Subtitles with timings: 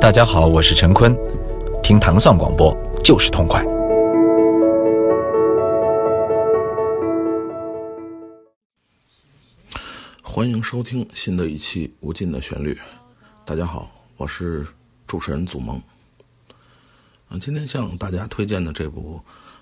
[0.00, 1.14] 大家好，我是陈坤，
[1.82, 3.62] 听糖蒜广播就是痛快。
[10.22, 12.72] 欢迎收听新的一期《无尽的旋律》。
[13.44, 14.66] 大家好，我是
[15.06, 15.78] 主持人祖萌。
[17.28, 19.20] 嗯，今天向大家推荐的这部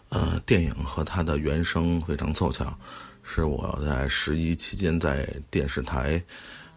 [0.09, 2.73] 呃电影和它的原声非常凑巧，
[3.25, 6.23] 是我在十一期间在电视台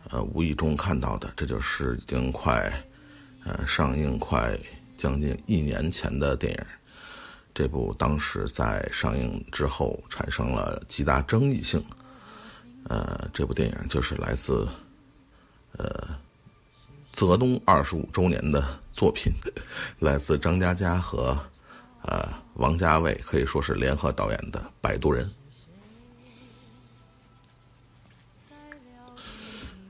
[0.09, 1.31] 呃无意中看到的。
[1.37, 2.73] 这就是已经快
[3.45, 4.57] 呃上映快
[4.97, 6.65] 将近一年前的电影。
[7.53, 11.83] 这部当时在上映之后产生了极大争议性。
[12.85, 14.67] 呃，这部电影就是来自
[15.77, 16.07] 呃
[17.11, 19.31] 泽东二十五周年的作品，
[19.99, 21.37] 来自张嘉佳和
[22.01, 25.25] 呃王家卫，可以说是联合导演的《摆渡人》。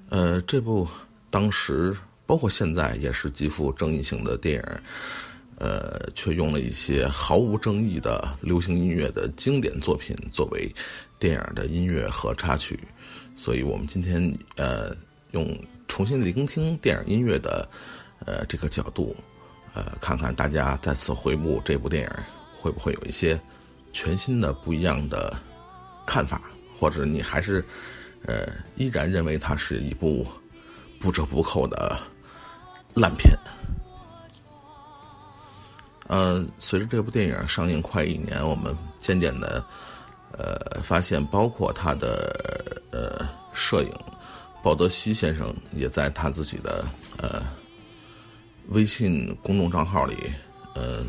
[0.10, 0.86] 呃，这部
[1.30, 1.96] 当时
[2.32, 4.64] 包括现在也是极富争议性的电影，
[5.58, 10.74] 呃，却用了一些毫无争议的流行音乐的经典作品作为。
[11.20, 12.80] 电影的音乐和插曲，
[13.36, 14.96] 所以我们今天呃
[15.34, 15.56] 用
[15.88, 17.70] 重新聆听电影音乐的
[18.26, 19.16] 呃这个角度，
[19.76, 22.10] 呃看看大家再次回顾这部电影
[22.58, 23.40] 会不会有一些
[23.94, 25.38] 全新的不一样的
[26.08, 26.42] 看法，
[26.80, 27.64] 或者你还是
[28.26, 28.48] 呃
[28.78, 30.26] 依然认为它是一部
[31.00, 32.00] 不折不扣的
[32.96, 33.38] 烂片。
[36.08, 39.64] 呃，随着这部电影上映快一年，我们渐渐的。
[40.34, 42.34] 呃，发现包括他的
[42.90, 43.92] 呃摄影，
[44.64, 46.86] 鲍德西先生也在他自己的
[47.18, 47.44] 呃
[48.70, 50.16] 微信公众账号里，
[50.74, 51.06] 呃，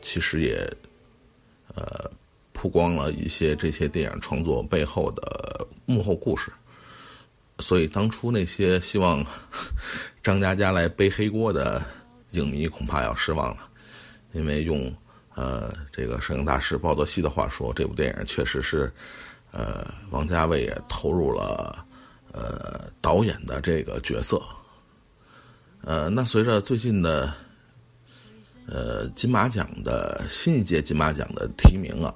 [0.00, 0.66] 其实也
[1.74, 2.10] 呃
[2.54, 6.50] 曝光了一些这些电影创作背后的幕后故事。
[7.58, 9.24] 所以当初那些希望
[10.22, 11.82] 张嘉佳来背黑锅的
[12.30, 13.68] 影迷，恐怕要失望了，
[14.32, 14.92] 因为用。
[15.36, 18.88] 呃，这个摄影大师鲍德西的话说，这部电影确实是，
[19.50, 21.84] 呃，王家卫也投入了
[22.30, 24.40] 呃导演的这个角色。
[25.82, 27.34] 呃，那随着最近的
[28.68, 32.14] 呃金马奖的新一届金马奖的提名啊，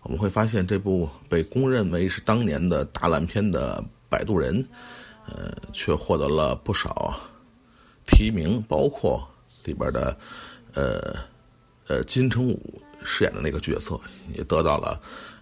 [0.00, 3.78] 我们会发现这部被公认为是当年的大烂片的
[4.14, 4.62] 《摆渡人》，
[5.26, 7.14] 呃，却获得了不少
[8.06, 9.28] 提名，包括
[9.64, 10.16] 里边的
[10.74, 11.34] 呃。
[11.86, 14.00] 呃，金城武饰演的那个角色
[14.32, 14.98] 也得到了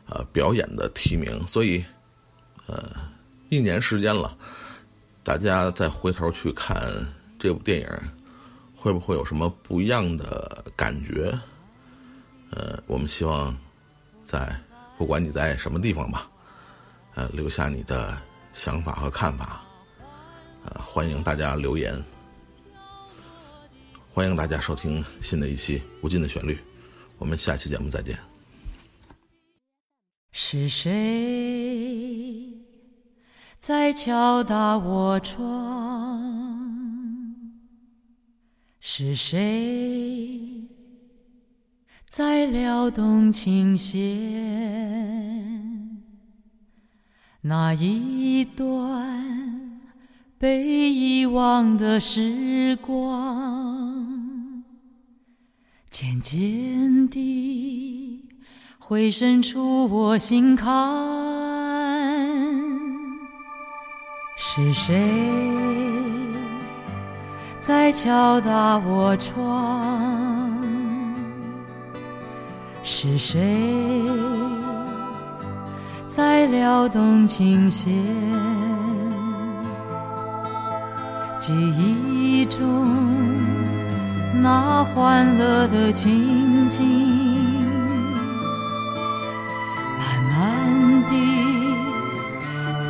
[0.09, 1.85] 呃表演的提名，所以
[2.67, 2.91] 呃
[3.49, 4.37] 一年时间了，
[5.23, 6.83] 大家再回头去看
[7.39, 7.89] 这部电影，
[8.75, 11.33] 会不会有什么不一样的感觉？
[12.51, 13.57] 呃，我们希望
[14.25, 14.61] 在
[14.99, 16.29] 不管你在什么地方吧，
[17.15, 18.21] 呃，留下你的
[18.53, 19.63] 想法和看法，
[20.65, 21.93] 呃，欢迎大家留言。
[24.01, 26.55] 欢迎大家收听新的一期《无尽的旋律》，
[27.17, 28.19] 我们下期节目再见。
[30.33, 32.47] 是谁
[33.59, 36.31] 在敲打我窗？
[38.81, 40.69] 是谁
[42.11, 45.52] 在撩动琴弦？
[47.43, 49.33] 那一段。
[50.39, 54.65] 被遗忘的时光，
[55.89, 58.29] 渐渐地
[58.77, 60.69] 回渗出我心坎。
[64.37, 65.01] 是谁
[67.61, 70.59] 在敲打我窗？
[72.83, 73.39] 是谁
[76.15, 77.91] 在撩动琴弦？
[81.39, 82.87] 记忆中
[84.43, 86.85] 那欢乐的情景，
[89.99, 91.15] 慢慢地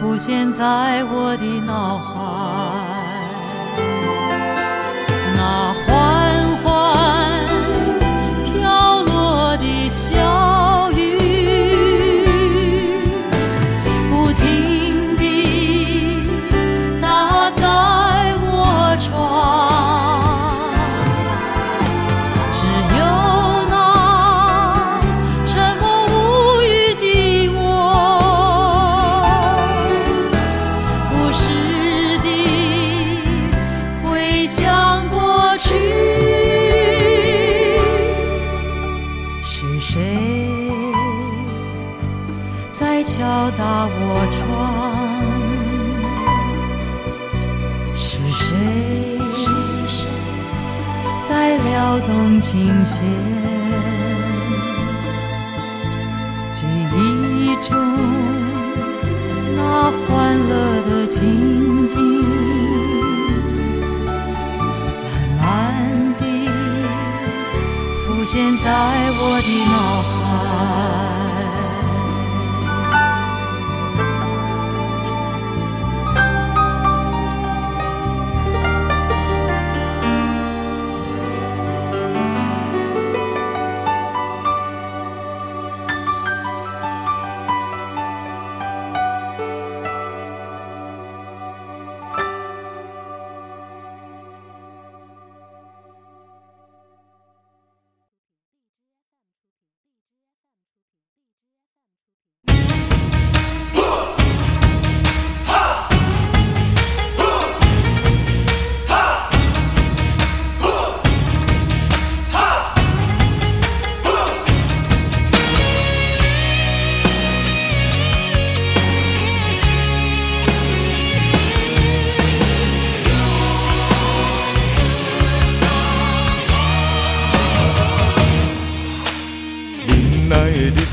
[0.00, 2.31] 浮现在我的脑海。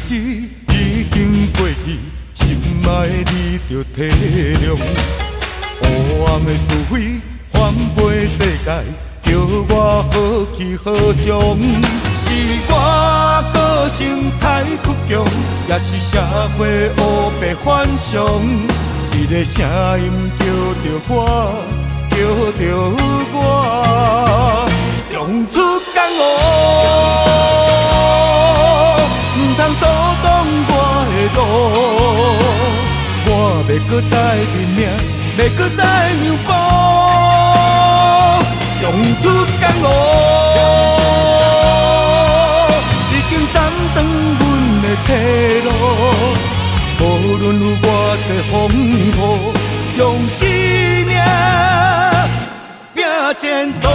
[0.09, 1.99] 子已经过去，
[2.33, 2.89] 心爱
[3.23, 3.97] 的你着体
[4.57, 4.65] 谅。
[5.79, 5.83] 黑
[6.25, 7.21] 暗的是非
[7.51, 7.53] 翻
[7.95, 8.33] 飞世
[8.65, 8.67] 界，
[9.21, 9.29] 叫
[9.69, 9.71] 我
[10.09, 10.11] 好
[10.57, 11.29] 去好从。
[12.15, 12.25] 是
[12.71, 12.73] 我
[13.53, 15.13] 个性太倔强，
[15.67, 16.11] 也是社
[16.57, 16.59] 会
[16.97, 16.99] 乌
[17.39, 18.09] 白反常。
[19.13, 19.55] 一个声
[20.01, 20.05] 音
[20.39, 20.41] 叫
[20.81, 21.13] 着我，
[22.09, 22.17] 叫
[22.57, 22.61] 着
[23.31, 23.37] 我，
[25.13, 25.53] 用出
[33.89, 34.79] 搁再认命，
[35.39, 35.81] 要搁再
[36.21, 36.49] 让步，
[38.83, 38.85] 用
[39.19, 39.23] 出
[39.59, 39.83] 江湖，
[43.11, 43.57] 已经斩
[43.95, 44.41] 断阮
[44.83, 45.09] 的退
[45.61, 45.67] 路。
[46.99, 47.01] 无
[47.37, 47.83] 论有偌
[48.27, 49.09] 济风雨，
[49.97, 50.37] 用生
[51.07, 51.11] 命
[52.93, 52.97] 拼
[53.39, 53.88] 前途。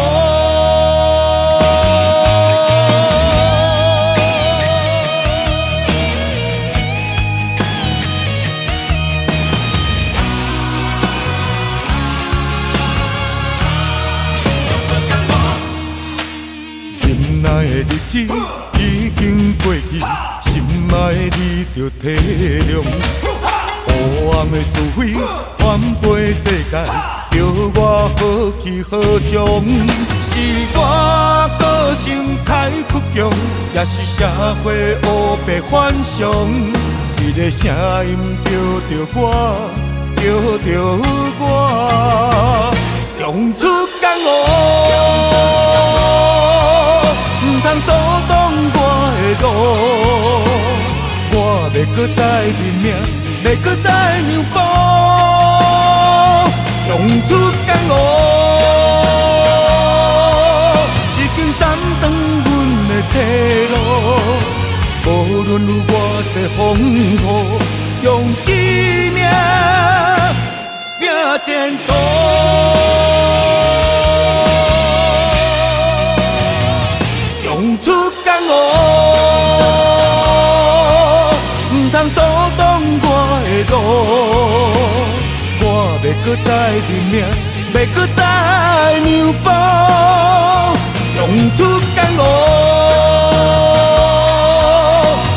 [24.65, 25.15] 是非
[25.59, 25.63] 翻
[26.01, 26.75] 飞世界，
[27.31, 27.37] 叫
[27.75, 27.79] 我
[28.17, 28.19] 好
[28.65, 28.93] 去好
[29.29, 29.33] 从。
[30.23, 30.31] 是
[30.75, 30.79] 我
[31.59, 31.63] 个
[31.95, 32.03] 性
[32.47, 32.49] 太
[32.89, 33.17] 倔强，
[33.75, 34.17] 也是社
[34.65, 34.67] 会
[35.05, 35.07] 乌
[35.47, 36.19] 白反常。
[37.21, 37.63] 一个声
[38.09, 38.11] 音
[38.45, 38.51] 叫
[38.89, 39.21] 着我，
[40.17, 40.23] 叫
[40.65, 40.67] 着
[41.39, 41.43] 我，
[43.21, 43.23] 用
[43.55, 43.61] 出
[44.01, 44.27] 江湖。
[47.45, 47.89] 唔通阻
[48.29, 48.33] 挡
[48.75, 48.77] 我
[49.21, 49.45] 的路，
[51.33, 51.35] 我
[51.75, 52.53] 要搁再认
[52.83, 52.87] 命，
[53.45, 53.91] 要搁再
[54.27, 54.59] 让步，
[56.89, 56.93] 用
[57.27, 57.31] 出
[57.67, 57.93] 江湖，
[61.19, 61.63] 已经斩
[62.01, 62.49] 断阮
[62.89, 63.15] 的退
[63.69, 63.75] 路。
[65.07, 65.09] 无
[65.43, 65.93] 论有偌
[66.33, 66.59] 济风
[66.89, 67.21] 雨，
[68.03, 68.45] 用生
[69.13, 69.21] 命
[70.99, 71.03] 拼
[71.45, 71.47] 前
[71.87, 71.93] 途。
[86.25, 87.21] 搁再认命，
[87.75, 88.19] 要搁再
[88.95, 89.05] 让
[89.43, 89.47] 步，
[91.17, 91.21] 用
[91.55, 91.59] 出
[91.95, 92.21] 江湖，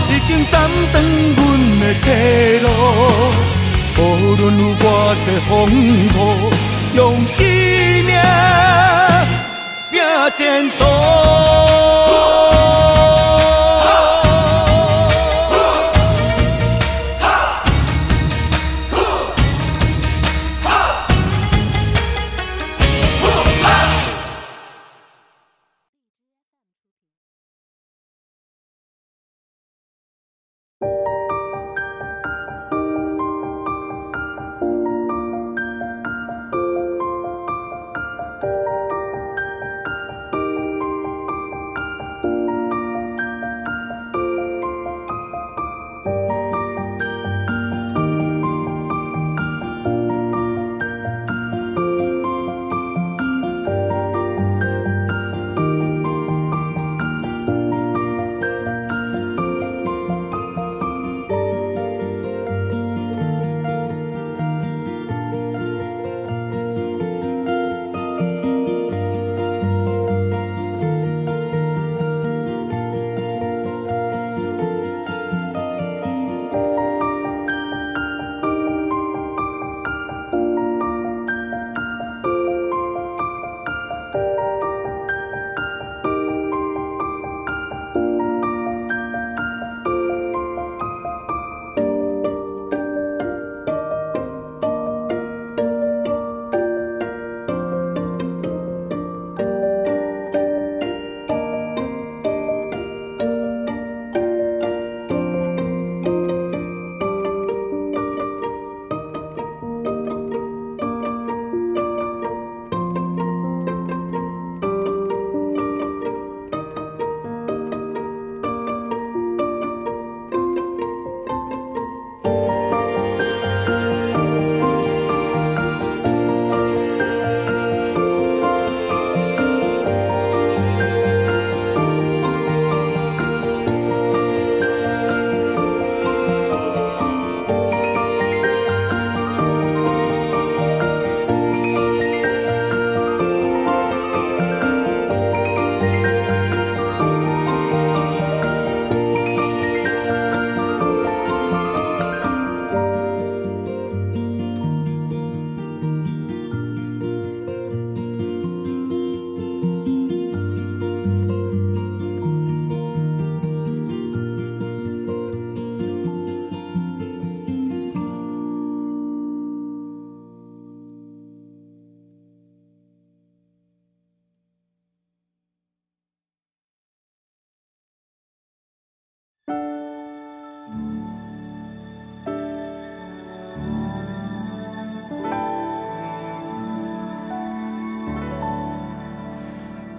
[0.07, 0.55] 已经斩
[0.93, 1.39] 断阮
[1.81, 2.05] 的退
[2.59, 2.65] 路。
[3.97, 3.99] 无
[4.35, 4.81] 论有偌
[5.25, 6.07] 济风雨，
[6.93, 7.35] 用生
[8.05, 8.15] 命
[9.91, 9.99] 拼
[10.37, 11.16] 前途。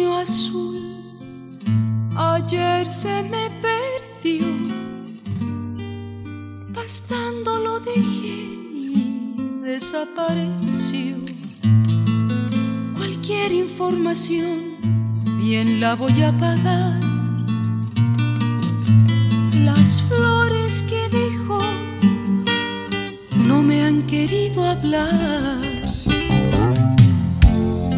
[0.00, 0.80] Unicornio azul
[2.16, 4.46] ayer se me perdió.
[6.74, 8.38] Pastando lo dejé
[8.74, 11.16] y desapareció.
[12.96, 14.58] Cualquier información
[15.38, 17.00] bien la voy a pagar.
[19.52, 21.58] Las flores que dejó
[23.46, 25.60] no me han querido hablar.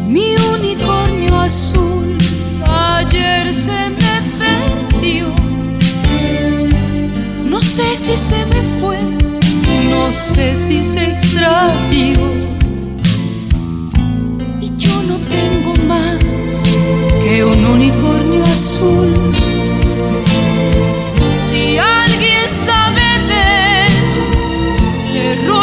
[0.07, 1.92] Mi unicornio azul
[3.13, 5.33] ayer se me perdió.
[7.45, 8.97] No sé si se me fue
[9.89, 12.19] no sé si se extravió.
[14.61, 16.63] Y yo no tengo más
[17.23, 19.13] que un unicornio azul.
[21.47, 25.62] Si alguien sabe de él, le ruego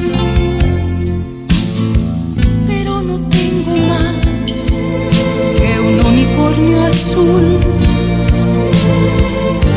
[6.61, 7.59] año azul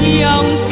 [0.06, 0.63] y aunque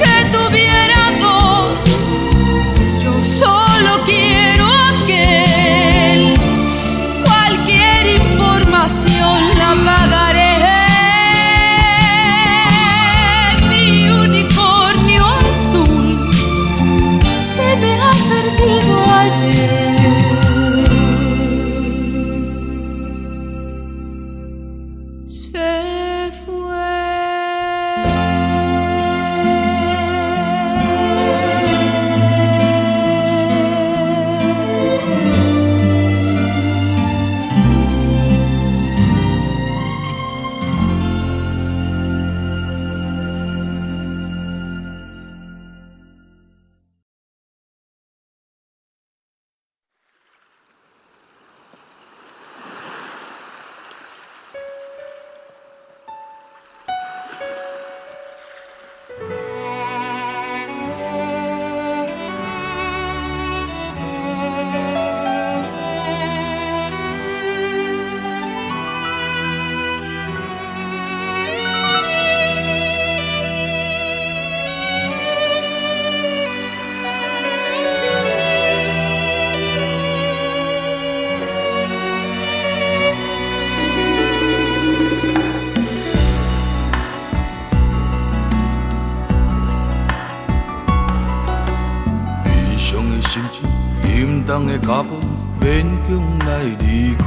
[94.83, 95.17] 脚步，
[95.61, 97.25] 勉强来离开。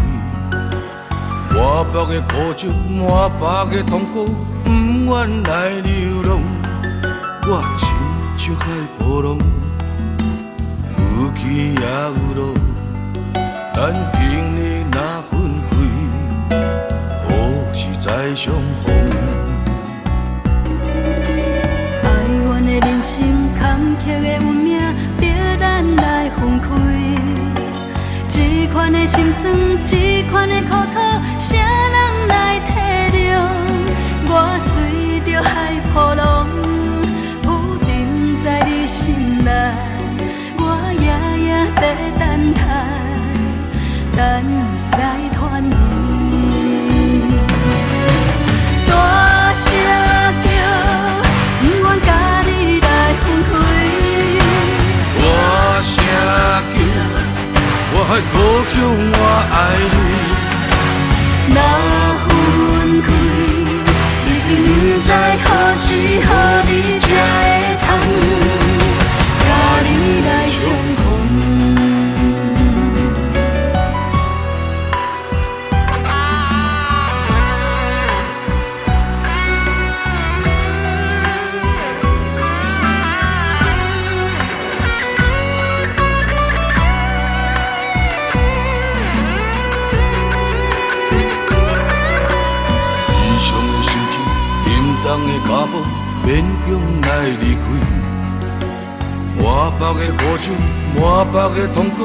[1.55, 3.41] 满腹的苦酒，满腹
[3.71, 4.27] 的痛苦，
[4.63, 6.29] 不愿来流浪。
[7.47, 7.87] 我亲
[8.37, 8.65] 像海
[8.99, 9.37] 波浪，
[10.97, 11.03] 有
[11.37, 11.41] 起
[11.73, 12.39] 也有落。
[13.73, 13.77] 咱
[14.13, 14.19] 经
[14.57, 14.59] 历
[14.91, 14.97] 若
[15.29, 15.33] 分
[15.71, 15.73] 开，
[17.23, 17.27] 何
[17.73, 18.85] 时再相逢？
[22.03, 23.13] 哀怨的人生，
[23.57, 23.63] 坎
[23.99, 24.23] 坷的
[28.75, 30.99] 款的心酸，这款的苦楚，
[58.75, 59.19] 的故乡，我
[59.51, 59.55] 爱
[59.93, 59.97] 你。
[61.47, 61.57] 若
[62.25, 62.27] 分
[63.01, 63.07] 开，
[64.27, 64.67] 已经不
[65.01, 65.07] 知
[65.43, 65.87] 何时
[66.25, 66.29] 何
[66.67, 66.69] 地
[95.35, 95.73] 的脚步，
[96.25, 96.29] 勉
[96.65, 96.67] 强
[97.01, 97.09] 来
[97.41, 97.63] 离开。
[99.37, 99.43] 满
[99.77, 100.45] 腹的苦酒，
[100.95, 101.97] 满腹的痛苦，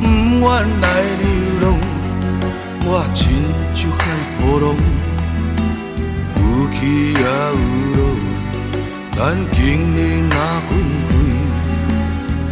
[0.00, 0.46] 不愿
[0.80, 0.84] 来
[1.18, 1.24] 流
[1.62, 1.64] 浪。
[2.86, 3.22] 我亲
[3.74, 4.00] 像海
[4.38, 4.64] 波浪，
[6.36, 6.40] 有
[6.74, 6.76] 起
[7.14, 7.56] 也有
[7.96, 7.98] 落，
[9.16, 9.18] 咱
[9.52, 9.58] 今
[9.94, 10.68] 日若分
[11.08, 11.10] 开，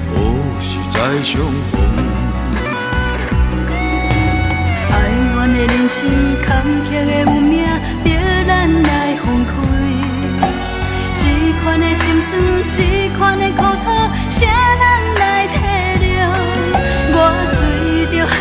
[0.08, 0.12] 何
[0.60, 1.30] 时再相
[1.70, 1.74] 逢？
[4.90, 4.92] 哀
[5.34, 6.00] 怨的人生，
[6.42, 6.48] 坎
[6.86, 7.54] 坷的运命，
[8.02, 8.06] 逼
[8.46, 8.50] 咱
[8.82, 9.50] 来分开。
[11.62, 12.32] 这款的心酸，
[12.72, 13.88] 这款的苦楚，
[14.28, 15.54] 谁人来体
[16.02, 16.26] 谅？
[17.14, 18.34] 我随着海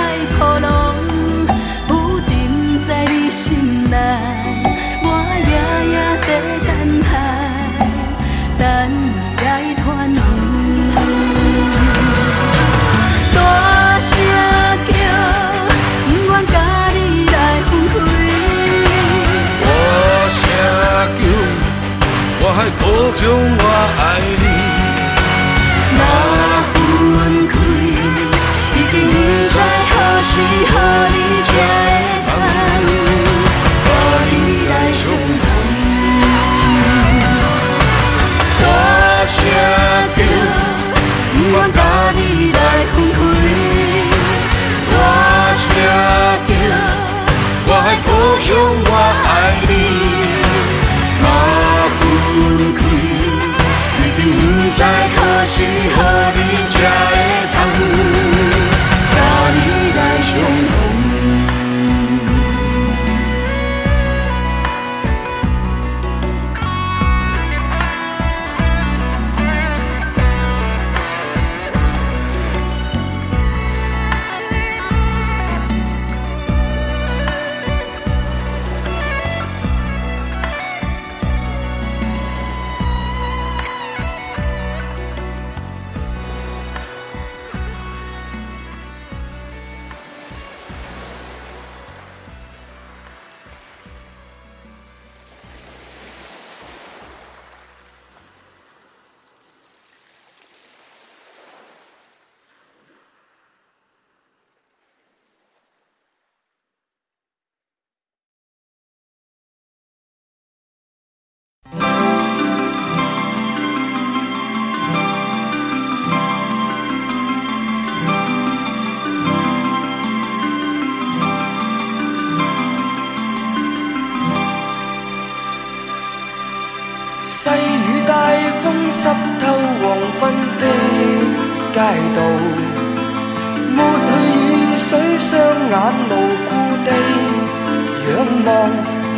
[138.51, 138.53] 望，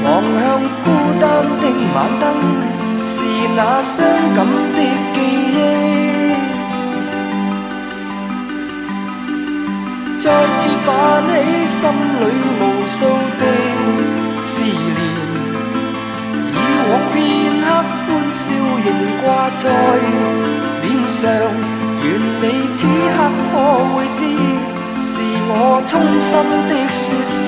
[0.03, 0.07] 望
[0.39, 0.43] 向
[0.83, 0.85] 孤
[1.19, 1.23] 单
[1.59, 1.63] 的
[1.95, 2.23] 晚灯，
[3.01, 3.13] 是
[3.55, 3.95] 那伤
[4.35, 4.37] 感
[4.75, 4.79] 的
[5.13, 5.17] 记
[5.55, 5.59] 忆。
[10.19, 10.25] 再
[10.57, 10.87] 次泛
[11.27, 11.33] 起
[11.65, 11.79] 心
[12.19, 12.21] 里
[12.59, 12.61] 无
[12.95, 12.97] 数
[13.39, 13.41] 的
[14.41, 14.99] 思念。
[16.53, 16.55] 以
[16.89, 17.15] 往片
[17.63, 17.65] 刻
[18.05, 18.41] 歡笑
[18.85, 18.87] 仍
[19.19, 19.23] 掛
[19.57, 19.63] 在
[20.83, 21.21] 臉上，
[22.03, 22.05] 愿
[22.41, 22.43] 你
[22.75, 22.79] 此
[23.15, 23.17] 刻
[23.51, 23.53] 可
[23.93, 24.19] 會知，
[25.11, 25.13] 是
[25.49, 25.51] 我
[25.87, 25.91] 衷
[26.29, 26.31] 心
[26.69, 27.03] 的説
[27.45, 27.47] 聲。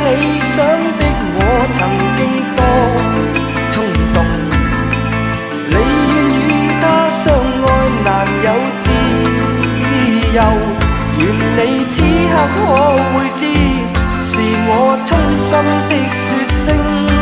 [0.00, 0.54] 理想
[0.98, 1.02] 的
[1.36, 1.40] 我
[1.74, 1.78] 曾
[2.16, 2.20] 经
[2.56, 2.60] 多
[3.70, 3.74] 冲
[4.12, 4.16] 动。
[5.70, 5.74] 你
[6.12, 6.42] 愿与
[6.80, 7.68] 他相爱
[8.04, 8.06] 难
[8.44, 8.48] 有
[8.82, 8.86] 自
[10.34, 10.38] 由
[11.18, 11.22] 愿
[11.56, 11.94] 你此
[12.30, 12.58] 刻可
[13.12, 13.42] 会知
[14.22, 14.30] 是
[14.68, 14.70] 我
[15.06, 15.50] 衷心
[15.88, 16.24] 的说
[16.64, 17.15] 声。